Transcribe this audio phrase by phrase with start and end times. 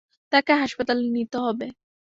[0.31, 1.67] তাকে হাসপাতালে নিতে হবে।